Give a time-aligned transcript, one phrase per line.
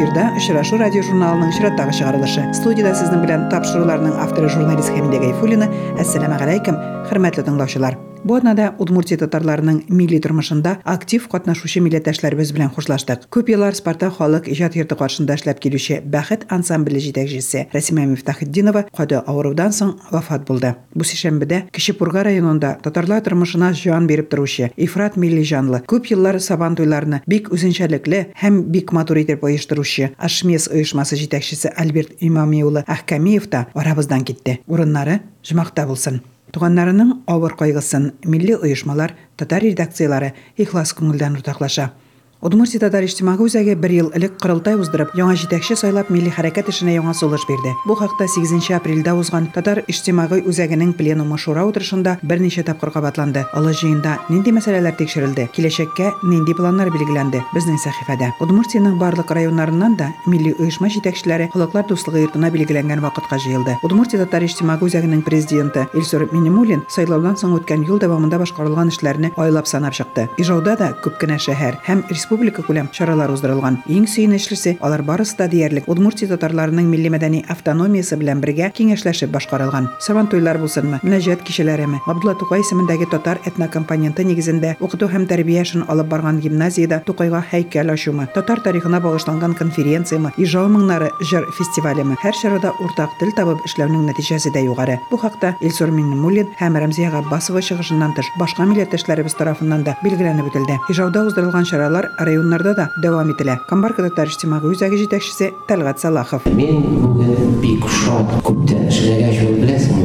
[0.00, 5.70] эфирда очрашу радио журналының чираттагы чыгарылышы студияда сезнең белән тапшыруларның авторы журналист хәмидә гайфуллина.
[6.00, 6.78] Әссәламу алейкум
[7.10, 13.22] хөрмәтле тыңлаучылар Бу атнада Удмуртия татарларының милли тормышында актив катнашучы милләттәшләребез белән хушлаштык.
[13.32, 19.22] Күп еллар Спарта халык иҗат йорты каршында эшләп килүче Бәхет ансамбле җитәкчесе Рәсимә Мифтахетдинова кады
[19.24, 20.74] авырудан соң вафат булды.
[20.92, 26.42] Бу сишәмбедә Кече Пурга районында татарлар тормышына җан биреп торучы Ифрат милли җанлы, күп еллар
[26.44, 32.84] сабан туйларны бик үзенчәлекле һәм бик матур итеп оештыручы Ашмес оешмасы җитәкчесе Альберт Имами улы
[32.86, 34.58] Әхкәмиев та арабыздан китте.
[34.68, 36.20] Урыннары җмакта булсын.
[36.50, 41.92] Туганнарының авыр кайгысын милли оешмалар, татар редакциялары ихлас күңелдән уртаклаша.
[42.40, 47.12] Удмуртия иҗтимагый үзәге бер ел элек кырылтай уздырып, яңа җитәкче сайлап милли хәрәкәт эшенә яңа
[47.12, 47.74] сулыш бирде.
[47.84, 53.44] Бу хакта 8 апрельдә узган татар иҗтимагый үзәгенең пленумы шура утырышында берничә тапкыр кабатланды.
[53.52, 58.32] Олы җыенда нинди мәсьәләләр тикшерелде, киләчәккә нинди планнар билгеләнде безнең сәхифәдә.
[58.40, 63.76] Удмуртиянең барлык районнарыннан да милли оешма җитәкчеләре халыклар дуслыгы йортына билгеләнгән вакытка җыелды.
[63.84, 69.68] Удмуртия татар иҗтимагый үзәгенең президенты Илсур Минимуллин сайлаудан соң үткән ел дәвамында башкарылган эшләрне айлап
[69.68, 70.30] санап чыкты.
[70.40, 73.80] Ижауда да күп кенә шәһәр һәм республика күләм чаралар уздырылган.
[73.90, 79.88] Иң сөенечлесе алар барысы да диярлек Удмуртия татарларының милли мәдәни автономиясе белән бергә киңәшләшеп башкарылган.
[79.98, 85.82] Сабан туйлар булсынмы, мөнәҗәт кичәләреме, Абдулла Тукай исемендәге татар этнокомпоненты нигезендә укыту һәм тәрбия эшен
[85.88, 92.38] алып барган гимназиядә Тукайга һәйкәл ачумы, татар тарихына багышланган конференциямы, Ижау моңнары җыр фестивалеме һәр
[92.38, 95.00] чарада уртак тел табып эшләүнең нәтиҗәсе дә югары.
[95.10, 100.78] Бу хакта Илсур Миннемуллин һәм Рәмзия Габбасова чыгышыннан тыш башка милләттәшләребез тарафыннан да билгеләнеп үтелде.
[100.90, 103.58] Ижауда уздырылган чаралар районнарда да дәвам ителә.
[103.68, 106.46] Камбарка татар иҗтимагый үзәге җитәкчесе Тәлгат Салахов.
[106.46, 109.99] Мин бүген бик шат күптән эшләгәч беләсең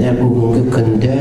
[0.00, 1.16] менә бүгенге көндә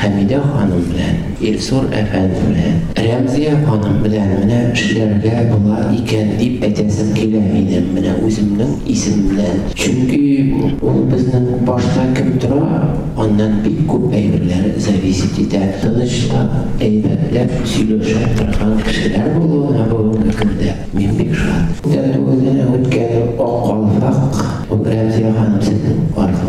[0.00, 7.10] Хәмидә ханым белән, Илсур әфәнде белән, Рәмзия ханым белән менә эшләргә була икән дип әйтәсем
[7.16, 9.60] килә минем менә үземнең исем белән.
[9.76, 12.80] Чөнки ул безнең башта кем тора,
[13.20, 15.62] аннан бик күп әйберләр зависит итә.
[15.82, 21.84] Тынычлап, әйбәтләп сөйләшә торган кешеләр булуына бүгенге көндә мин бик шат.
[21.84, 26.00] Тәтүгенә үткән ак калфак, ул Рәмзия ханым сезнең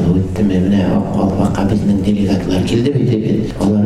[0.07, 3.55] аркылы үтте менә ак калфакка безнең делегатлар килде бит бит.
[3.61, 3.86] Алар бик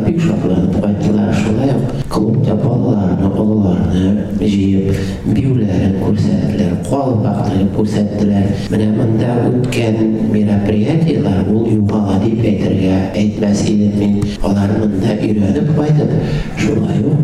[1.31, 4.97] Шулай ук клубта балаларны, олыларны җыеп,
[5.31, 8.49] биюләрен күрсәттеләр, калфакны күрсәттеләр.
[8.73, 10.01] Менә монда үткән
[10.33, 14.19] мероприятиелар ул югала дип әйтергә әйтмәс идем мин.
[14.43, 16.15] Алар өйрәнеп кайтып,
[16.59, 17.19] шулай ук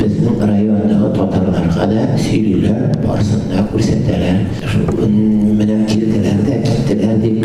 [0.00, 2.96] безнең райондагы татарларга да сөйлиләр,
[3.72, 4.42] күрсәтәләр.
[5.62, 7.42] Менә килделәр дә киттеләр дип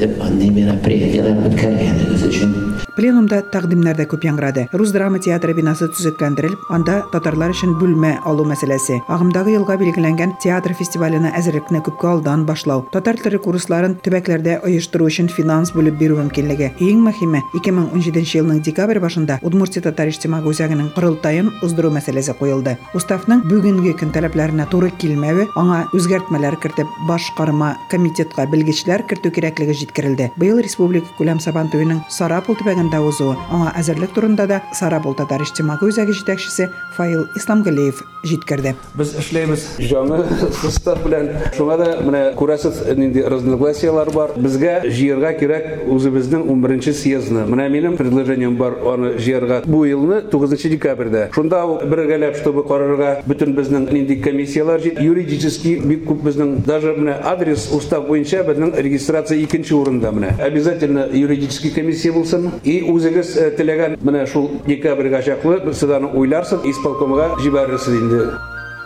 [0.00, 2.54] зур итеп андый мероприятиелар үткәргәнегез өчен.
[2.96, 4.66] Пленумда тәкъдимнәр дә күп яңгырады.
[4.76, 10.74] Рус драма театры бинасы төзекләндерелеп, анда татарлар өчен бүлмә алу мәсьәләсе, агымдагы елга билгеләнгән театр
[10.76, 16.72] фестиваленә әзерлекне күпкә алдан башлау, татар теле курсларын төбәкләрдә оештыру өчен финанс бүлеп бирү мөмкинлеге.
[16.80, 22.76] Иң мөһиме 2017 елның декабрь башында Удмуртия татар иҗтимагый үзәгенең кырылтайын уздыру мәсьәләсе куелды.
[22.98, 30.30] Уставның бүгенге көн таләпләренә туры килмәве, аңа үзгәртмәләр кертеп, башкарма комитетка белгечләр кертү кирәклеге җиткерелде.
[30.38, 35.90] Быел республика күләм сабан туеның Сарапул төбәгендә узуы, аңа әзерлек турында да Сарапул татар иҗтимагый
[35.90, 38.74] үзәге җитәкчесе Фаил Исламгалиев җиткерде.
[38.94, 40.22] Без эшләйбез жаңы
[40.60, 41.30] состав белән.
[41.56, 44.34] Шуңа да менә күрәсез нинди разногласиялар бар.
[44.36, 47.46] Безгә җыярга кирәк үзебезнең 11 съездны.
[47.48, 51.30] Менә минем предложением бар аны җыярга бу елны 9 декабрьдә.
[51.34, 57.16] Шунда ул бергәләп, чтобы карарга бөтен безнең нинди комиссиялар юридически бик күп безнең даже менә
[57.32, 60.33] адрес устав буенча безнең регистрация икенче урында менә.
[60.39, 62.51] Обязательно юридический комиссия булсын.
[62.63, 68.25] И үзегез э, теләгән менә шул декабрьгә чаклы сез аны уйларсыз, исполкомга җибәрерсез инде.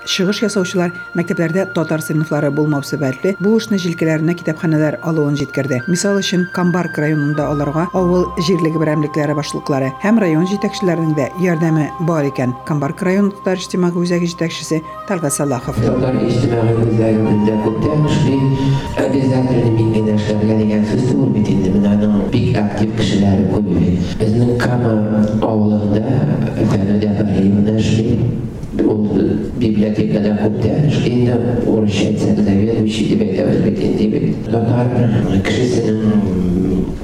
[0.09, 5.81] Чыгыш ясаучылар мәктәпләрдә татар сыйныфлары булмау сәбәпле бу эшне җилкәләренә китапханәләр алуын җиткерде.
[5.91, 12.25] Мисал өчен Камбарк районында аларга авыл җирлеге берәмлекләре башлыклары һәм район җитәкчеләренең дә ярдәме бар
[12.31, 12.55] икән.
[12.65, 15.77] Камбарк район татар иҗтимагый үзәге җитәкчесе Талгат Салахов.
[15.77, 18.39] Татар иҗтимагый үзәгендә күптән эшли.
[18.97, 20.17] Обязательно мин генә
[34.54, 35.34] инде бит.
[35.34, 36.44] Татар кешесенең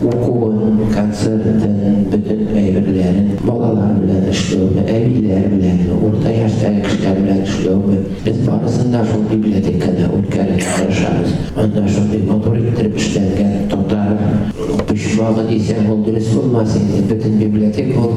[0.01, 8.41] укуын, концертын, бөтен әйберләрен балалар белән эшләүне, әбиләр белән, урта яшьтәге кешеләр белән эшләүне без
[8.47, 11.37] барысын да шул библиотекада үткәрергә тырышабыз.
[11.57, 14.17] Анда шундый матур иттереп эшләнгән татар
[15.21, 18.15] чуагы дисәң ул дөрес булмас инде бөтен библиотека ул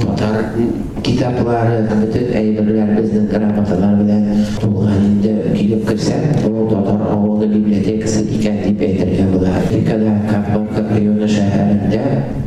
[9.94, 12.00] Kərkədə, Kakbanka Peyona şəhərində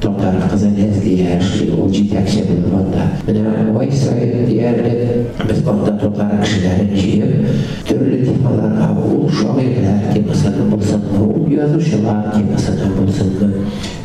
[0.02, 3.04] Totar Qızılez deyərdi, o cidəkçə bir onda.
[3.28, 7.46] Mənə o İsrail deyərdi, biz onda Totar kişiləri giyib,
[7.86, 13.50] türlü tipalara, o şairlər timasını bulsundu, o yazışılar timasını bulsundu,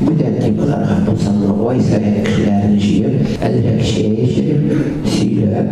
[0.02, 4.70] bu dər timalara bulsundu, o İsrail kişilərini giyib, əzrək şey içirib,
[5.16, 5.66] silə,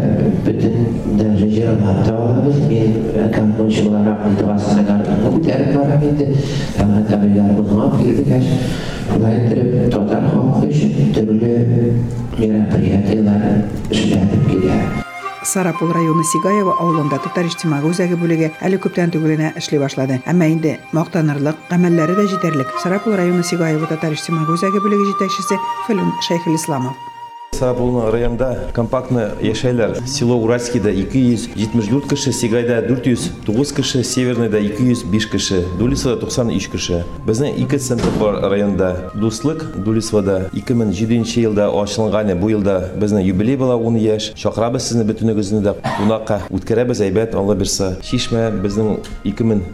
[0.48, 0.81] bütün
[1.21, 6.31] dərəcələr hatta olabız, bir karmonçulara, antivasına qarqında bu dər var idi.
[7.08, 8.46] инде тәмәт абыйлар буңа килдегәч
[9.08, 11.54] шулай итеп татар халкы өчен төрле
[12.38, 13.48] мероприятиялар
[13.90, 14.78] эшләнеп килә
[15.44, 20.16] Сарапул районы Сигаева авылында татар иҗтимагый үзәге бүлеге әле күптән түгел генә эшли башлады.
[20.25, 22.72] Әмма инде мактанырлык гамәлләре дә җитәрлек.
[22.82, 26.56] Сарапул районы Сигаева татар иҗтимагый үзәге бүлеге җитәкчесе Фәлүн Шәйхел
[27.49, 29.97] Сарапулның районда компактны яшәйләр.
[30.07, 36.99] Село Уральскийда 274 кеше, Сигайда 409 кеше, Северныйда 205 кеше, Дулисвада 93 кеше.
[37.27, 39.11] Безнең ике центр бар районда.
[39.15, 44.29] Дуслык Дулисвада 2007 елда ачылган, бу елда безнең юбилей була 10 яшь.
[44.39, 47.97] Чакырабыз сезне бөтенегезне дә кунакка үткәрәбез әйбәт, Алла бирсә.
[48.05, 49.65] Шишмә безнең 2000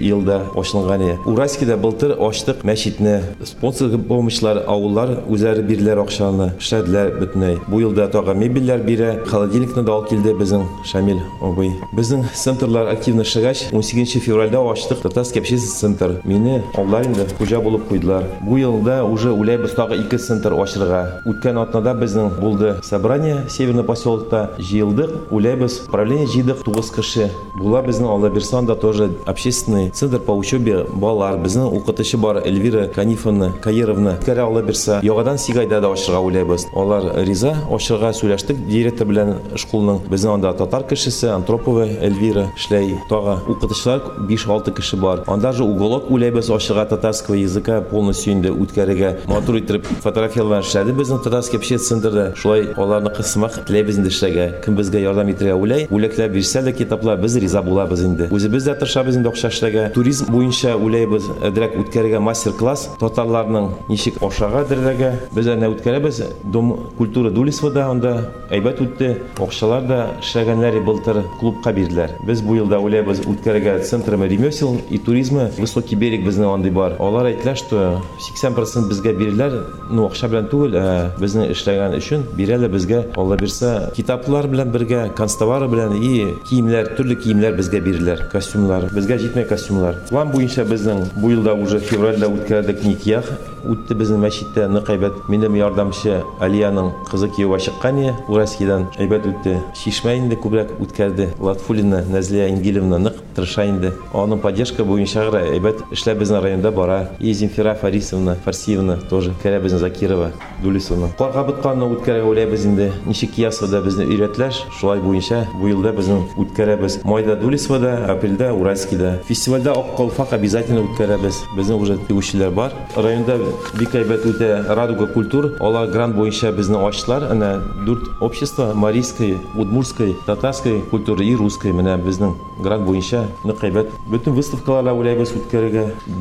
[0.00, 1.18] елда ачылган.
[1.26, 3.20] Уральскийда былтыр ачтык мәчетне.
[3.44, 7.58] Спонсор помощьлар авыллар үзләре бирделәр акчаны, эшләделәр бөтенләй.
[7.66, 11.72] Бу елда тагы мебельләр бирә, холодильникны да алып килде безнең Шамил абый.
[11.92, 16.20] Безнең центрлар активно эшләгәч, 18 февральдә ачтык Татарский общественный центр.
[16.24, 18.24] Мине алар инде хуҗа булып куйдылар.
[18.42, 21.22] Бу елда уже үләбез тагы ике центр ачырга.
[21.24, 27.30] Үткән атнада безнең булды собрание Северный поселокта җыелдык, үләбез правление җыйдык 9 кеше.
[27.58, 31.38] Була безнең Алла тоже общественный центр по учебе балалар.
[31.38, 34.18] Безнең укытучы бар Эльвира Канифовна Каировна.
[34.24, 36.66] Кәрә Алла бирсә, ягадан Сигайда да ачырга үләбез.
[36.74, 40.02] Алар риза, ачырга сөйләштек директор белән школның.
[40.10, 42.98] Безнең анда татар кешесе Антропова Эльвира эшләй.
[43.10, 45.22] Тагы укытучылар 5-6 кеше бар.
[45.26, 49.26] Анда же уголок үләбез ачырга татарского языка полностью инде үткәрергә.
[49.28, 52.32] Матур итеп фотографиялар эшләде безнең татарский общественный центрда.
[52.36, 54.48] Шулай аларны кысмак теләбез инде эшләргә.
[54.64, 58.28] Кем безгә ярдәм итәргә үләй, бүләкләр бирсә дә китаплар без риза булабыз инде.
[58.34, 59.90] Үзебез дә тырышабыз инде акча эшләргә.
[59.94, 65.12] Туризм буенча үләйбез, әдрәк үткәрергә мастер-класс татарларның ничек ашарга дәрергә.
[65.34, 66.22] Без әнә үткәрәбез.
[66.44, 66.74] Дом
[67.04, 68.12] культура Дулисвада анда
[68.54, 69.08] әйбәт үтте.
[69.36, 72.14] Акчалар да эшләгәннәр былтыр клубка бирделәр.
[72.24, 76.96] Без бу елда үләйбез үткәрергә центр ремесел и туризма Высокий берег безнең андый бар.
[76.98, 78.00] Алар әйтләр, что
[78.40, 79.58] 80% безгә биреләр,
[79.90, 83.02] ну акча белән түгел, ә безнең эшләгән өчен бирәләр безгә.
[83.20, 86.14] Алла бирсә, китаплар белән бергә, констовары белән и
[86.48, 88.88] киемнәр, төрле киемнәр безгә биреләр, костюмнар.
[88.94, 90.00] Безгә җитмәй костюмлар.
[90.08, 93.28] План буенча безнең бу елда уже февральдә үткәрдек никях
[93.64, 95.28] мәчеттә нык әйбәт.
[95.28, 98.14] Минем ярдәмче Алияның кызы кияүгә чыккан иде.
[98.28, 99.60] Уральскийдан әйбәт үтте.
[99.74, 101.34] Шишмә инде күбрәк үткәрде.
[101.40, 103.92] Латфулина Назлия Ингилевна нык тырыша инде.
[104.12, 107.10] Аның поддержка буенча әйбәт эшләр безнең районда бара.
[107.20, 110.30] И Земфира Фарисовна Фарсиевна тоже кәрә безнең Закирова
[110.62, 111.10] Дулисовна.
[111.18, 112.92] Карга бытканны үткәрә уйлайбыз инде.
[113.06, 114.52] Ничек киясында безне өйрәтләр.
[114.78, 117.04] Шулай буенча бу елда безнең.
[117.04, 119.20] Майда Дулисовада, апрельдә Уральскийда.
[119.28, 121.42] Фестивальдә ак калфак обязательно үткәрәбез.
[121.56, 122.72] Безнең уже тегүчеләр бар.
[122.96, 123.38] Районда
[123.78, 124.24] бик әйбәт
[124.68, 125.52] Радуга культур.
[125.60, 127.28] Алар грант буенча безне ачтылар.
[127.32, 133.90] Әнә дүрт общество Марийской, Удмуртской, Татарской культуры и русской менә безнең грант буенча нык әйбәт.
[134.06, 135.34] Бөтен выставкаларда уйлайбыз.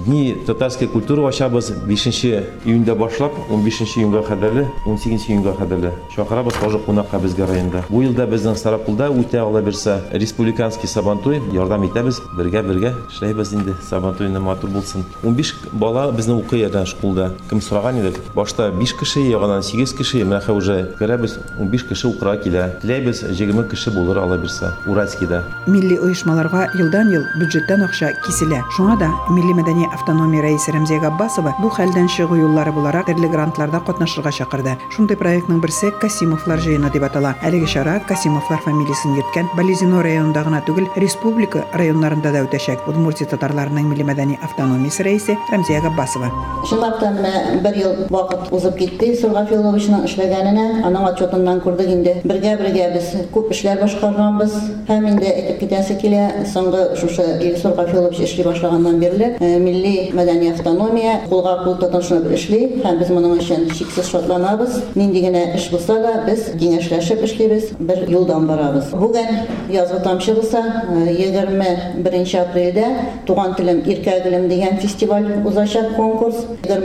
[0.05, 2.07] Дни татарской культуры ачабыз 5
[2.65, 5.93] июньдә башлап 15 июньгә кадәрле, 18 июньгә кадәрле.
[6.15, 7.83] Чакырабыз тоже кунакка безгә районда.
[7.89, 12.21] Бу елда безнең Сарапулда үтә ала бирсә республиканский сабантуй ярдәм итәбез.
[12.37, 13.75] Бергә-бергә эшләйбез инде.
[13.89, 15.05] Сабантуйны матур булсын.
[15.23, 17.22] 15 бала безне укый ята школда.
[17.49, 18.19] Кем сораган идек?
[18.35, 22.65] Башта 5 кеше, яңадан 8 кеше, менә уже керәбез 15 кеше укырга килә.
[22.81, 24.73] Теләйбез 20 кеше булыр ала бирсә.
[24.87, 25.43] Уральскийда.
[25.67, 28.61] Милли оешмаларга елдан ел бюджеттан акча киселә.
[28.77, 33.79] Шуңа да Милли мәдәни автономия рәисе Рәмзия Габбасова бу хәлдән чыгу юллары буларак төрле грантларда
[33.79, 34.75] катнашырга чакырды.
[34.95, 37.35] Шундый проектның берсе Касимовлар җыены дип атала.
[37.43, 42.87] Әлеге чара Касимовлар фамилиясын йөрткән Болезино районында гына түгел, республика районнарында да үтәчәк.
[42.89, 46.31] Удмуртия татарларының милли мәдәни автономиясе рәисе Рәмзия Габбасова.
[46.69, 49.13] Чынлап та менә бер ел вакыт узып китте.
[49.17, 52.13] Сурга Филовичның эшләгән икәненә, аның отчетыннан күрдек инде.
[52.27, 54.55] Бергә-бергә без күп эшләр башкарганбыз.
[54.87, 60.51] Һәм инде әйтеп китәсе килә, соңгы шушы Илсур Гафилович эшли башлаганнан бирле э, милли мәдәни
[60.53, 64.81] автономия кулга кул тотынышып эшли һәм без моның өчен чиксез шатланабыз.
[64.95, 68.91] Нинди генә эш булса да без киңәшләшеп эшлибез, бер юлдан барабыз.
[68.93, 72.87] Бүген язгы тамчы булса, э, 21 апрельдә
[73.25, 76.43] Туган телем иркәгелем дигән фестиваль узачак конкурс.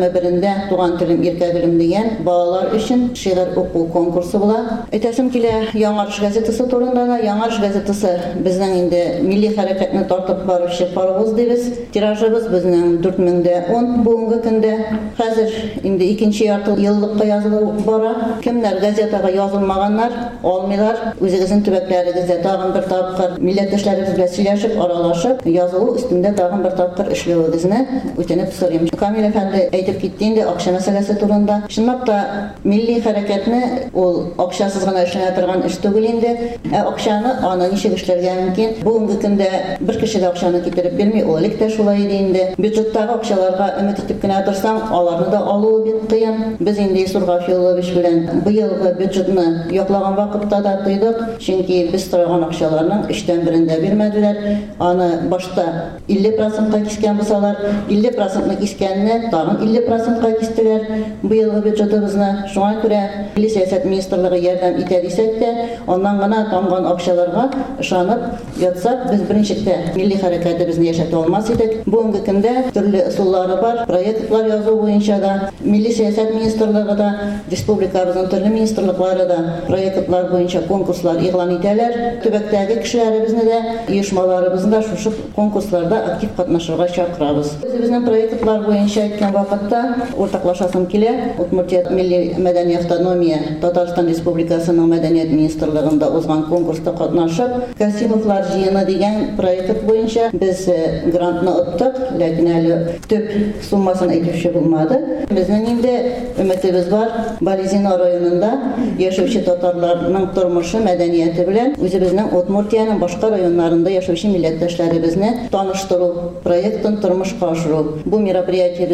[0.09, 4.85] 21-дә Туган телем иркәгелем дигән балалар өчен шигырь уку конкурсы була.
[4.93, 8.13] Әйтәсем килә, Яңарыш газетасы турында да, Яңарыш газетасы
[8.45, 11.69] безнең инде милли хәрәкәтне тартып баручы паровоз дибез.
[11.95, 14.75] Тиражыбыз безнең 4010 бүгенге көндә.
[15.19, 18.15] Хәзер инде икенче ярты еллыкка язылып бара.
[18.45, 26.35] Кемнәр газетага язылмаганнар, алмыйлар, үзегезнең төбәкләрегездә тагын бер тапкыр милләттәшләребез белән сөйләшеп, аралашып, язылу өстендә
[26.39, 27.85] тагын бер тапкыр эшләвегезне
[28.19, 28.89] үтенеп сорыйм.
[28.99, 31.63] Камил әфәнде әйтеп китте инде акча мәсьәләсе турында.
[31.69, 32.19] Чынлап та
[32.65, 36.35] милли хәрәкәтне ул акчасыз гына эшләнә торган эш түгел инде.
[36.73, 38.75] Ә акчаны аны ничек эшләргә мөмкин?
[38.85, 39.49] Бүгенге көндә
[39.81, 42.45] бер кеше дә акчаны китереп бирми, ул элек тә шулай иде инде.
[42.59, 46.57] Бюджеттагы акчаларга өмет итеп кенә торсаң, аларны да алу бик кыен.
[46.61, 53.07] Без инде Сурга Филович белән быелгы бюджетны яклаган вакытта да тойдык, чөнки без торган акчаларның
[53.09, 54.41] 3тән берендә бирмәделәр.
[54.79, 55.65] Аны башта
[56.09, 57.57] 50%-ка кискән булсалар,
[57.89, 60.87] 50%-ны кискәнне тагын 50%-ка кистеләр.
[61.23, 63.03] Быелгы бюджетыбызны шуңа күрә
[63.39, 65.51] Милли сәясәт министрлыгы ярдәм итә дисәк тә,
[65.87, 67.45] аннан гына тамган акчаларга
[67.79, 68.25] ышанып
[68.59, 71.77] ятсак, без беренчектә милли хәрәкәтебезне яшәтә алмас идек.
[71.87, 77.09] Бүгенге көндә төрле ысуллары бар, проектлар язу буенча да, Милли сәясәт министрлыгы да,
[77.51, 81.97] республикабызның төрле министрлыклары да проектлар буенча конкурслар игълан итәләр.
[82.25, 87.55] Төбәктәге кешеләребезне дә, оешмаларыбызны да шушы конкурсларда актив катнашырга чакырабыз.
[87.63, 89.78] Безнең проектлар буенча әйткән вакытта
[90.17, 91.13] уртаклашасым килә.
[91.39, 99.85] Удмуртия милли мәдәни автономия Татарстан Республикасының мәдәният министрлыгында узган конкурста катнашып, Касимовлар җыены дигән проект
[99.85, 103.31] буенча без э, грантны оттык, ләкин әле төп
[103.69, 104.99] суммасын әйтүче булмады.
[105.31, 105.95] Безнең инде
[106.39, 107.13] өметебез бар.
[107.41, 108.53] Балезина районында
[108.99, 116.11] яшәүче татарларның тормышы, мәдәнияте белән үзебезнең Удмуртияның башка районнарында яшәүче милләттәшләребезне таныштыру
[116.45, 117.99] проектын тормышка ашыру.
[118.05, 118.87] Бу мероприятие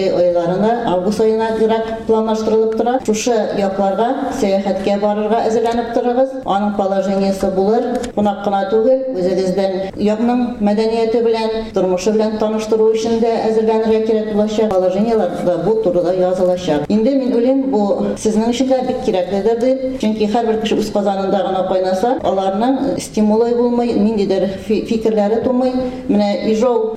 [0.00, 2.98] безнең җәй айларында, август аена грак планлаштырылып тора.
[3.06, 6.30] Шушы якларга сәяхәткә барырга әзерләнеп торыгыз.
[6.44, 7.98] Аның положениесе булыр.
[8.14, 14.70] Кунак кына түгел, үзегездән якның мәдәнияте белән, тормышы белән таныштыру өчен дә әзерләнергә кирәк булачак.
[14.70, 16.86] Положениеларда бу турыда язылачак.
[16.88, 20.00] Инде мин уйлыйм, бу сезнең өчен дә бик кирәкледер дип.
[20.00, 25.72] Чөнки һәрбер кеше үз казанында гына кайнаса, аларның стимулы булмый, ниндидер фи- фикерләре тумый.
[26.08, 26.30] Менә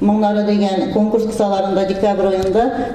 [0.04, 0.94] моңнары дигән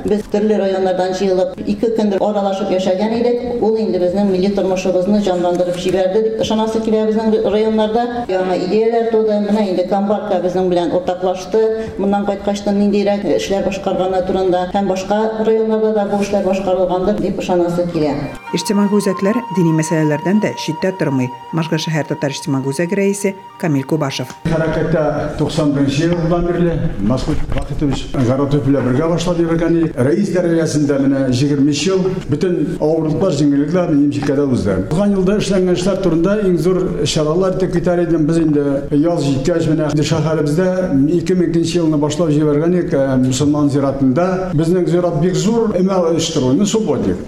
[0.05, 3.62] без төрле районнардан җыелып, ике көндер аралашып яшәгән идек.
[3.62, 8.07] Ул инде безнең милли тормышыбызны җанландырып җибәрде дип ышанасы килә безнең районнарда.
[8.28, 9.40] Яңа идеяләр туды.
[9.49, 11.64] Менә инде Камбарка безнең белән уртаклашты.
[11.99, 17.87] Моннан кайткачтан ниндирәк эшләр башкарганы турында һәм башка районнарда да бу эшләр башкарылгандыр дип ышанасы
[17.93, 18.14] килә.
[18.57, 21.28] Иҗтимагый үзәкләр дини мәсьәләләрдән дә читтә тормый.
[21.52, 24.31] Машка шәһәр татар иҗтимагый үзәге рәисе Камил Кубашев.
[24.49, 25.02] Хәрәкәттә
[25.37, 29.90] 91 елдан бирле Масгуд Вакытович Гаратов белән бергә башлады бергәни.
[29.93, 32.00] Рәис дәрәҗәсендә менә 20 ел
[32.31, 34.78] бөтен авырлыклар җиңеллекләр имчиккәдә узды.
[34.95, 38.25] Узган елда эшләнгән эшләр турында иң зур чаралар итеп китәр идем.
[38.28, 38.64] Без инде
[38.97, 40.71] яз җиткәч менә шәһәребездә
[41.19, 44.28] 2002 елны башлап җибәргән идек э, мөселман зиратында.
[44.57, 47.26] Безнең зират бик зур әмәл оештыруны субботник.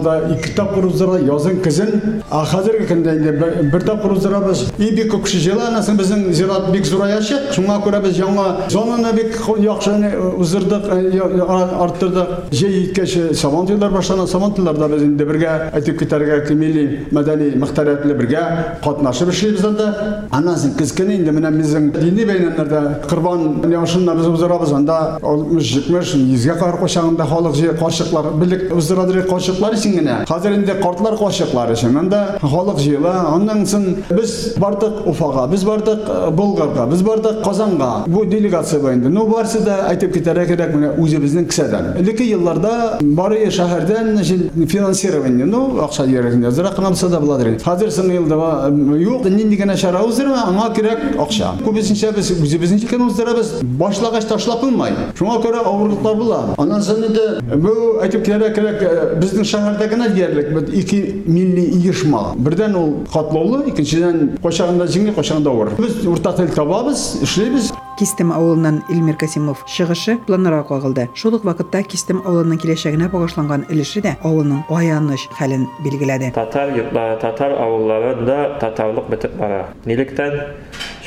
[0.00, 2.22] Елларда ике тапкыр уздыра, язын, кызын.
[2.30, 4.72] А хәзерге көндә инде бер- бер тапкыр уздырабыз.
[4.78, 7.52] И бик күп кеше җыела, анасын безнең зират бик зураячак.
[7.54, 9.90] Шуңа күрә без яңа зонаны бик яхшы
[10.38, 12.50] уздырдык, э, я- а- арттырдык.
[12.50, 18.14] Җәй җиткәч сабан туйлар башлана, сабан туйларда без инде бергә әйтеп китәргә милли мәдәни мөхтәрәтле
[18.14, 18.42] бергә
[18.84, 20.24] катнашып эшлибез анда.
[20.30, 26.58] Анасын кыз көне инде менә безнең дини бәйрәмнәрдә Корбан яшында без уздырабыз анда 60-70 йөзгә
[26.58, 30.24] кадәр кочагында халык җыйып карчыклар биллек уздырадыр карчыклар өчен генә.
[30.28, 33.12] Хәзер инде картлар карчыклар өчен анда халык җыела.
[33.34, 38.04] Аннан соң без бардык Уфага, без бардык э, Болгарга, без бардык Казанга.
[38.06, 39.08] Бу делегация бар инде.
[39.08, 41.94] Ну барсы да әйтеп китәргә кирәк менә үзебезнең кисәдән.
[42.00, 47.56] Элекке елларда бары шәһәрдән финансирование, ну акча йөрәгендә зирак кына булса да буладыр.
[47.64, 51.54] Хәзер соң елда юк, нинди генә чара уздырма, аңа кирәк акча.
[51.64, 53.60] Күбесенчә без үзебезнең икән уздырабыз.
[53.80, 54.92] Башлагач ташлап булмай.
[55.18, 56.40] Шуңа күрә авырлыклар була.
[56.58, 57.72] Аннан соң инде бу
[58.04, 58.84] әйтеп кирәк кирәк
[59.20, 62.34] безнең шәһәрдә генә диярлек бит ике милли оешма.
[62.36, 65.74] Бердән ул катлаулы, икенчедән кочагында җиңел, кочагында авыр.
[65.78, 67.72] Без уртак тел табабыз, эшлибез.
[68.00, 71.08] Кистем авылынан Илмир Касимов чыгышы планнарга кагылды.
[71.14, 76.30] Шул ук вакытта Кистем авылының киләчәгенә багышланган өлеше дә авылның аяныч хәлен билгеләде.
[76.32, 79.66] Татар йортлары, татар авылларында татарлык бетеп бара.
[79.84, 80.40] Нилектән?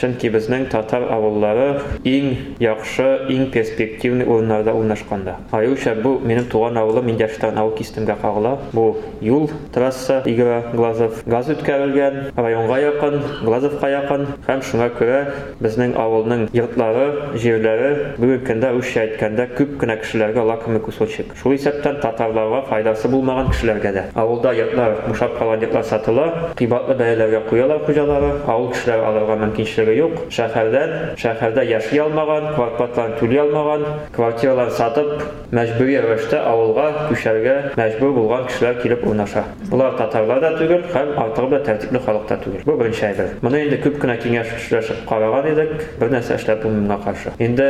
[0.03, 5.37] Чөнки безнең татар авыллары иң яхшы, иң перспективный урыннарда урнашканда.
[5.55, 8.57] Аюша бу минем туган авылым Миндяштан авыл кистемгә кагыла.
[8.73, 15.21] Бу юл трасса Игра Глазов газ үткәрелгән, районга якын, Глазовка якын һәм шуңа күрә
[15.63, 17.07] безнең авылның йортлары,
[17.39, 21.31] җирләре бүген көндә үз әйткәндә күп кенә кешеләргә лакомый кусочек.
[21.39, 24.05] Шул исәптән татарларга файдасы булмаган кешеләргә дә.
[24.19, 26.27] Авылда йортлар, бушап калган йортлар сатыла,
[26.59, 30.28] кыйбатлы бәяләргә куялар хуҗалары, авыл кешеләре алырга мөмкинчелеге юк.
[30.34, 33.84] Шәһәрдән, шәһәрдә яши алмаган, квартплатларын түли алмаган,
[34.14, 35.22] квартиралар сатып,
[35.52, 39.44] мәҗбүри рәвештә авылга күчәргә мәҗбүр булган кешеләр килеп урнаша.
[39.70, 42.64] Булар татарлар да түгел, һәм артыгы да тәртипле халык та түгел.
[42.64, 43.34] Бу беренче әйбер.
[43.42, 47.32] Моны инде күп кенә киңәшләшеп караган идек, бер нәрсә эшләп булмыйга каршы.
[47.38, 47.68] Инде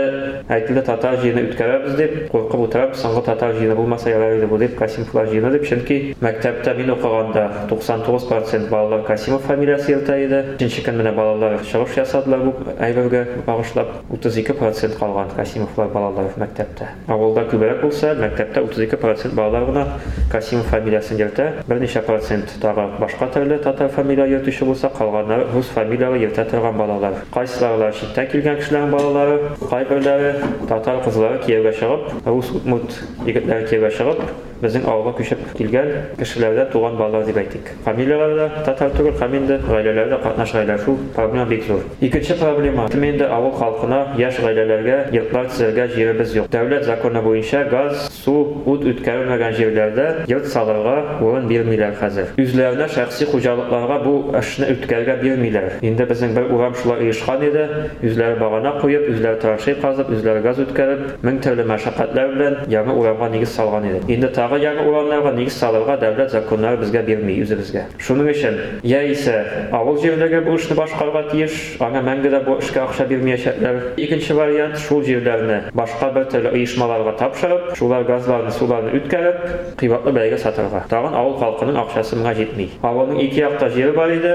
[0.49, 4.77] әйтелде татар җыены үткәрәбез дип, куркып утырып, соңгы татар җыены булмаса ярар иде бу дип
[4.79, 10.43] Касимовлар җыены дип, чөнки мәктәптә мин укыганда 99% балалар Касимов фамилиясе йөртә иде.
[10.59, 16.89] Икенче көн менә балалар чыгыш ясадылар бу әйбергә багышлап 32% калган Касимовлар балалар мәктәптә.
[17.09, 19.85] Авылда күбрәк булса, мәктәптә 32% балалар гына
[20.33, 21.49] Касимов фамилиясын йөртә.
[21.69, 27.23] Берничә процент тагы башка төрле татар фамилия йөртүче булса, калганнары рус фамилиялы йөртә торган балалар.
[27.35, 29.39] Кайсылары читтән килгән кешеләрнең балалары,
[29.71, 30.35] кайберләре
[30.69, 34.23] татар кызлары кияүгә чыгып, рус утмут егетләре кияүгә чыгып,
[34.63, 37.73] безнең авылга күчеп килгән кешеләрдә туган балалар дип әйтик.
[37.85, 40.81] Фамилиялары да татар түгел, һәм инде гаиләләрдә катнашалар.
[40.85, 41.83] Шул проблема бик зур.
[42.01, 46.51] Икенче проблема, инде авыл халкына, яшь гаиләләргә йортлар төзергә җиребез юк.
[46.53, 48.35] Дәүләт законы буенча газ, су,
[48.67, 52.35] ут үткәрелмәгән җирләрдә йорт салырга урын бирмиләр хәзер.
[52.39, 55.79] Үзләренә шәхси хуҗалыкларга бу эшне үткәргә бирмиләр.
[55.83, 57.67] Инде безнең бер урам шулай оешкан иде.
[58.03, 63.31] Үзләре багана куеп, үзләре траншей казып, үзләре газ үткәреп, мең төрле мәшәкатьләр белән яңа урамга
[63.33, 64.03] нигез салган иде.
[64.09, 67.85] Инде тагы яңа урамнарга нигез салырга дәүләт законнары безгә бирми үзебезгә.
[68.03, 73.07] Шуның өчен яисә авыл җирләргә бу эшне башкарырга тиеш, аңа мәңге дә бу эшкә акча
[73.09, 73.81] бирмәячәкләр.
[73.97, 79.43] Икенче вариант шул җирләрне башка бер төрле оешмаларга тапшырып, шулар газларны, суларны үткәреп,
[79.81, 80.85] кыйбатлы бәягә сатырга.
[80.91, 82.69] Тагын авыл халкының акчасы моңа җитми.
[82.83, 84.35] Авылның ике якта җире бар иде.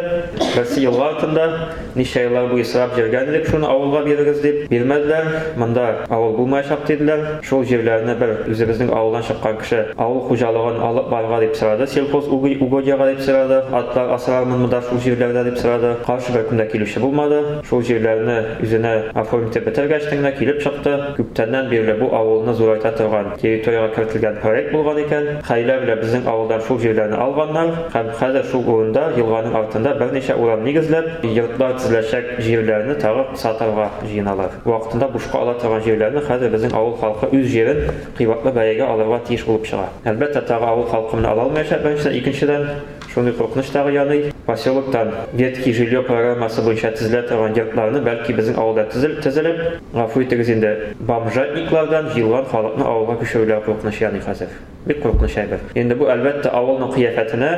[0.55, 1.48] Берсе елга артында
[1.95, 5.31] ничә еллар буе сорап йөргән идек, шуны авылга бирегез дип бирмәделәр.
[5.57, 7.25] Монда авыл булмаячак диделәр.
[7.43, 11.88] Шул җирләрне бер үзебезнең авылдан чыккан кеше авыл хуҗалыгын алып барырга дип сорады.
[11.88, 13.62] Сельхоз угодьяга дип сорады.
[13.72, 15.96] Атлар асрармын монда шул җирләрдә дип сорады.
[16.05, 17.42] Каршы бер кемдә килүче булмады.
[17.70, 20.96] Шул җирләрне үзенә оформить бетергәч тә килеп чыкты.
[21.18, 25.29] Күптәннән бирле бу авылны зурайта торган территорияга кертелгән проект булган икән.
[25.48, 30.63] Хәйлә белән безнең авылдан шул җирләрне алганнар һәм хәзер шул урында елганың артында берничә урам
[30.68, 34.59] нигезләп, йортлар төзеләчәк җирләрне тагы сатарга җыеналар.
[34.66, 37.83] Вакытында бушка ала торган җирләрне хәзер безнең авыл халкы үз җирен
[38.18, 39.86] кыйбатлы бәягә алырга тиеш булып чыга.
[40.03, 41.81] Әлбәттә, тагы авыл халкы менә ала алмаячак.
[41.83, 42.68] Беренчедән, икенчедән,
[43.13, 44.33] шундый куркыныч тагы яный.
[44.46, 49.61] Поселоктан ветки жилье программасы буенча төзелә торган йортларны бәлки безнең авылда төзел төзелеп,
[49.94, 54.51] гафу итегез инде, бомжатниклардан җыелган халыкны авылга күчерүләр куркыныч яный хәзер.
[54.88, 55.64] bir qulluqlu şeydir.
[55.80, 57.50] İndi bu əlbəttə avulun qiyafətinə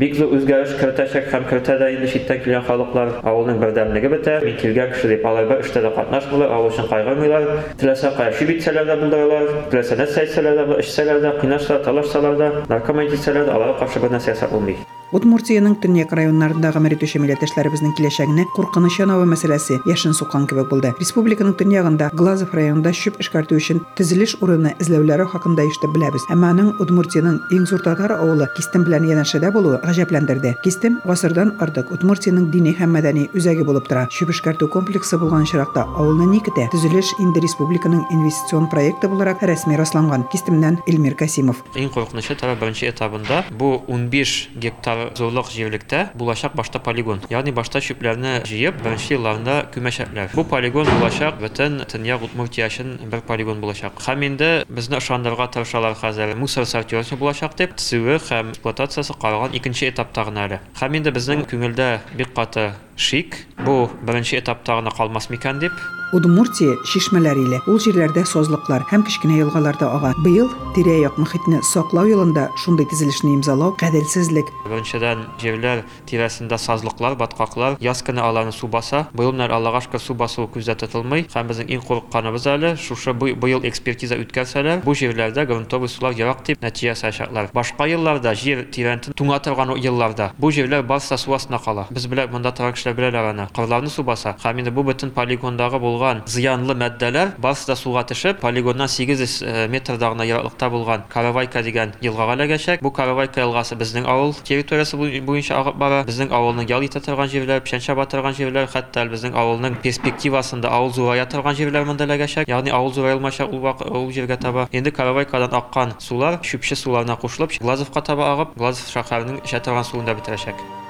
[0.00, 5.12] biqli özgəriş kiritəcək, həm kiritədə indi şiddən kilən xalıqlar avulun birdəmliyi bitər, min kilgən kişi
[5.12, 7.48] deyib alayba işdə də qatnaşmırlar, avul üçün qayğırmırlar,
[7.82, 13.08] tiləsə qayşı bitsələr də bildiriyorlar, tiləsə nə seçsələr də, işsələr də, qınaşsalar, talaşsalar da, narkoman
[13.14, 14.93] gitsələr də, alağa qarşı bir nəsə olmayır.
[15.14, 20.90] Удмуртияның төньяк районнарындагы мәритүче милләттәшләребезнең киләчәгенә куркыныч янавы мәсьәләсе яшен суккан кебек булды.
[20.98, 26.26] Республиканың төньягында Глазов районында чүп эшкәртү өчен төзелеш урыны эзләүләре хакында ишетеп беләбез.
[26.34, 26.50] Әмма
[26.82, 30.56] Удмуртияның иң зур татар авылы Кистем белән янәшәдә булуы гаҗәпләндерде.
[30.64, 34.08] Кистем гасырдан артык Удмуртияның дини һәм мәдәни үзәге булып тора.
[34.10, 36.66] Чүп эшкәртү комплексы булган чиракта авылны ни көтә?
[36.74, 40.26] Төзелеш инде республиканың инвестицион проекты буларак рәсми расланган.
[40.34, 41.62] Кистемнән Илмир Касимов.
[41.78, 47.20] Иң куркынычы тара беренче этабында бу 15 гектар зурлык җирлектә булачак башта полигон.
[47.30, 50.34] Ягъни башта чүпләрне җыеп, беренче елларында күмәчәкләр.
[50.34, 53.98] Бу полигон булачак бөтен Төньяк Удмуртия өчен бер полигон булачак.
[54.04, 56.34] Һәм инде безне ышандырырга тырышалар хәзер.
[56.36, 60.60] Мусор сортировкасы булачак дип, төзүе һәм эксплуатациясе калган икенче этапта гына әле.
[60.80, 65.72] Һәм инде безнең күңелдә бик каты шик, бу беренче этапта гына калмас микән дип,
[66.13, 70.15] Удмуртия шишмәләре иле ул җирләрдә созлыклар һәм кечкенә елгаларда ага.
[70.25, 74.47] Быел тирә-як мөхитне саклау юлында шундый төзелешне имзалау гаделсезлек.
[74.65, 79.03] Беренчедән җирләр тирәсендә сазлыклар, баткаклар, яз көне аларны су баса.
[79.13, 81.27] Быел менә Аллага шөкер су басуы күздә тотылмый.
[81.29, 86.41] Һәм безнең иң курыкканыбыз әле шушы бу- быел экспертиза үткәрсәләр, бу җирләрдә грунтовый сулар ярак
[86.43, 87.51] дип нәтиҗә ясаячаклар.
[87.53, 91.85] Башка елларда җир тирәнтен туңа торган о елларда бу җирләр барса су астына кала.
[91.91, 93.47] Без белән монда торган кешеләр беләләр аны.
[93.55, 94.35] Кырларны су баса.
[94.43, 99.42] Һәм инде бу бөтен полигондагы булган булган зыянлы матдәләр барысы да суга төшеп, полигоннан 800
[99.42, 102.82] э, метрда гына ераклыкта булган Каравайка дигән елгага эләгәчәк.
[102.82, 106.02] Бу Каравайка елгасы безнең авыл территориясе буй- буенча агып бара.
[106.04, 110.92] Безнең авылның ял итә торган җирләр, печән чаба торган җирләр, хәтта безнең авылның перспективасында авыл
[110.92, 112.48] зурая торган җирләр монда эләгәчәк.
[112.48, 114.68] Ягъни авыл зурайлмача ул ул җиргә таба.
[114.72, 120.04] Инде Каравайкадан аккан сулар шүпче суларына кушылып, Глазовка таба агып, Глазов шәһәренең эчә торган суын
[120.04, 120.83] да бетерәчәк.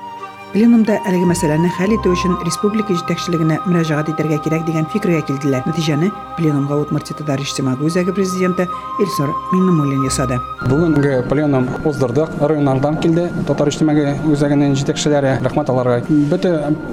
[0.55, 5.65] Пленумда әлеге мәсьәләне хәл итү өчен республика җитәкчелегенә мөрәҗәгать итәргә кирәк дигән фикергә килделәр.
[5.67, 8.69] Нәтиҗәне пленумга Удмуртия Татар иҗтимагый үзәге президенты
[9.03, 10.39] Илсур Миңнемуллин ясады.
[10.63, 12.37] Бүгенге пленум уздырдык.
[12.39, 13.25] Районнардан килде.
[13.49, 15.97] Татар иҗтимагый үзәгенең җитәкчеләре рәхмәт аларга.
[16.31, 16.53] Бөтә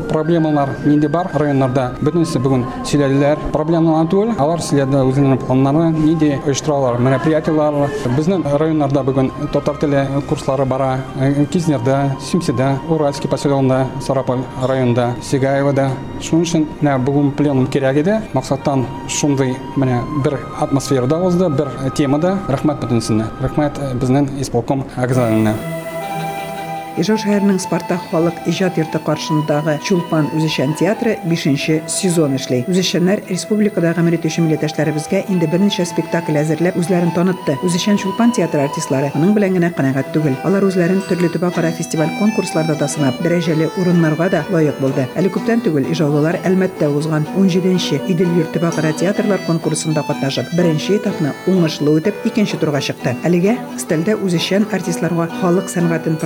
[0.10, 3.45] проблемалар нинди бар районнарда бөтенесе бүген сөйләделәр.
[3.54, 7.93] Проблемалар түгел, алар сөйләде үзенең планнарын, нинди оештыралар, мероприятиялар.
[8.17, 10.97] Безнең районнарда бүген татар теле курслары бара.
[11.54, 15.89] Кизнердә, Симседә, Уральский поселогында, Сараполь районында, Сигаевада.
[16.21, 18.21] Шуның өчен менә бүген пленум кирәк иде.
[18.33, 22.37] Максаттан шундый менә бер атмосферада узды, бер темада.
[22.47, 23.27] Рәхмәт бөтенесенә.
[23.41, 25.81] Рәхмәт э, безнең исполком әгъзаларына.
[27.01, 32.59] Ижау шәһәренең Спартак халык иҗат йорты каршындагы Чулпан үзешчән театры 5 сезон эшли.
[32.69, 37.55] Үзешчәннәр республикада гамәл итүче милләттәшләребезгә инде берничә спектакль әзерләп үзләрен танытты.
[37.65, 40.35] Үзешчән Чулпан театры артистлары моның белән генә канәгать түгел.
[40.45, 45.07] Алар үзләрен төрле төбәкара фестиваль конкурсларда да сынап, дәрәҗәле урыннарга да лаек булды.
[45.17, 51.33] Әле күптән түгел ижаулылар Әлмәттә узган 17нче Идел йорт төбәкара театрлар конкурсында катнашып, беренче этапны
[51.49, 53.15] уңышлы үтеп, икенче турга чыкты.
[53.25, 56.19] Әлегә стильдә үзешчән артистларга халык сәнгатен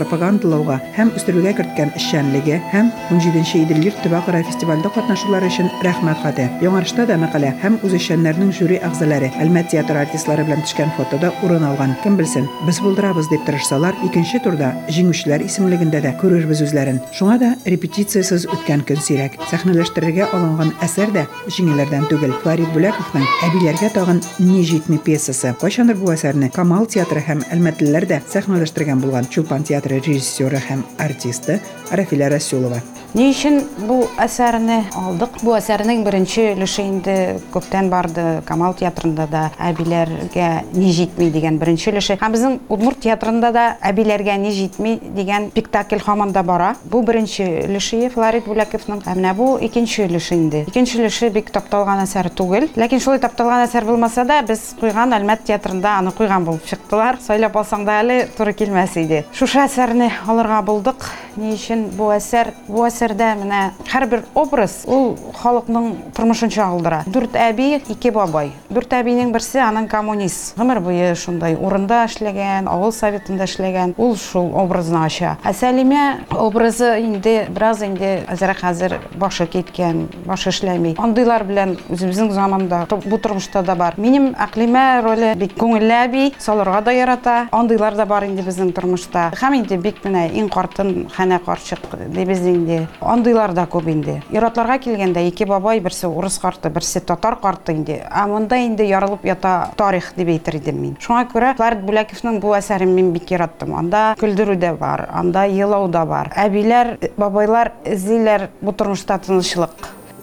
[0.66, 6.48] пропагандалауга һәм үстерүгә керткән эшчәнлеге һәм 17нче Идел йорт төбәкара фестивальдә катнашулары өчен рәхмәт хаты.
[6.64, 11.96] Яңарышта да мәкалә һәм үзешчәннәрнең жюри әгъзалары Әлмәт театр артистлары белән төшкән фотода урын алган.
[12.04, 17.02] Кем белсен, без булдырабыз дип тырышсалар, икенче турда җиңүчеләр исемлегендә дә күрербез үзләрен.
[17.16, 19.38] Шуңа да репетициясез үткән көн сирәк.
[19.52, 22.36] Сәхнәләштерергә алынган әсәр дә җиңеләрдән түгел.
[22.46, 25.56] Фарид Бүләковның Әбиләргә тагын ни җитми пьесасы.
[25.62, 30.02] Кайчандыр бу әсәрне Камал театры һәм Әлмәтлеләр дә сәхнәләштергән булган Чулпан театры
[30.46, 31.60] актера һәм артисты
[31.92, 32.82] Рафиля Расюлова.
[33.16, 35.38] Ни өчен бу әсәрне алдык?
[35.40, 37.14] Бу әсәрнең беренче өлеше инде
[37.54, 38.42] күптән барды.
[38.44, 42.18] Камал театрында да әбиләргә ни җитми дигән беренче өлеше.
[42.20, 46.74] Һәм безнең Удмурт театрында да әбиләргә ни җитми дигән спектакль һаман да бара.
[46.92, 49.06] Бу беренче өлеше Флорид Бүләковның.
[49.08, 50.66] Ә менә бу икенче өлеше инде.
[50.68, 52.68] Икенче өлеше бик тапталган әсәр түгел.
[52.76, 57.22] Ләкин шулай тапталган әсәр булмаса да, без куйган Әлмәт театрында аны куйган булып чыктылар.
[57.24, 59.24] Сайлап алсаң да әле туры килмәс иде.
[59.32, 61.08] Шушы әсәрне алырга булдык.
[61.40, 62.54] Ни өчен бу әсәр?
[62.68, 63.60] Бу әсәрдә менә
[63.92, 67.04] һәрбер образ ул халыкның тормышын чагылдыра.
[67.06, 68.52] Дүрт әби, ике бабай.
[68.74, 70.56] Дүрт әбинең берсе аның коммунист.
[70.58, 73.94] Гомер буе шундай урында эшләгән, авыл советында эшләгән.
[74.02, 75.36] Ул шул образны ача.
[75.46, 80.96] Ә Сәлимә образы инде бераз инде әзрәк хәзер башы киткән, башы эшләми.
[80.98, 84.00] Андыйлар белән үзебезнең заманда бу тормышта да бар.
[84.02, 87.38] Минем Әклимә роле бик күңелле әби, салырга да ярата.
[87.56, 89.30] Андыйлар да бар инде безнең тормышта.
[89.38, 92.85] Һәм инде бик менә иң картын хәнә карчык дибез инде.
[93.02, 94.22] Андыйлар да күп инде.
[94.32, 98.02] Иратларга килгәндә ике бабай, берсе урыс карты, берсе татар карты инде.
[98.10, 100.96] Ә монда инде ярылып ята тарих дип әйтер идем мин.
[101.00, 103.76] Шуңа күрә Флорид Бүләковның бу әсәрен мин бик яраттым.
[103.76, 106.32] Анда көлдерү дә бар, анда елау да бар.
[106.36, 109.20] Әбиләр, бабайлар эзлиләр бу тормышта.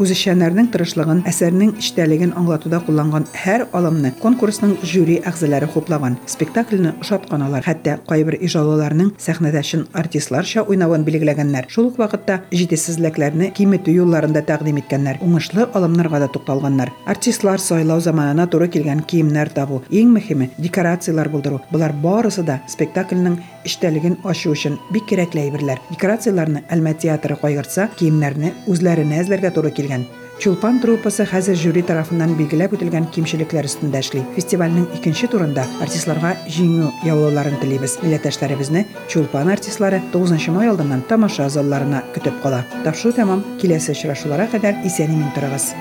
[0.00, 6.16] Үзешчәннәрнең тырышлыгын, әсәрнең эчтәлеген аңлатуда кулланган һәр алымны конкурсның жюри әгъзалары хуплаган.
[6.26, 7.62] Спектакльне ошаткан алар.
[7.66, 11.68] Хәтта кайбер ижаулыларның сәхнәдә чын артистларча уйнавын билгеләгәннәр.
[11.68, 15.20] Шул ук вакытта җитешсезлекләрне киметү юлларында тәкъдим иткәннәр.
[15.22, 16.92] Уңышлы алымнарга да тукталганнар.
[17.06, 21.60] Артистлар сайлау заманына туры килгән киемнәр табу, иң мөһиме декорациялар булдыру.
[21.70, 25.82] Булар барысы да спектакльнең эчтәлеген ачу өчен бик кирәкле әйберләр.
[25.92, 30.06] Декорацияларны Әлмәт театры кайгыртса, киемнәрне үзләренә эзләргә туры килгән.
[30.42, 34.24] Чулпан труппасы хәзер жюри тарафыннан билгеләп үтелгән кимчелекләр өстендә эшли.
[34.34, 37.98] Фестивальнең икенче турында артистларга җиңү яулауларын телибез.
[38.02, 42.64] Милләттәшләребезне Чулпан артистлары 9 май алдыннан тамаша залларына көтеп кала.
[42.82, 43.46] Тапшыру тәмам.
[43.62, 45.74] Киләсе очрашуларга кадәр исән-имин торыгыз.